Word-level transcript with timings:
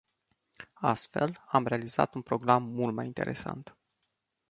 Astfel, 0.73 1.43
am 1.47 1.65
realizat 1.65 2.13
un 2.13 2.21
program 2.21 2.63
mult 2.63 2.93
mai 2.95 3.05
interesant. 3.05 3.75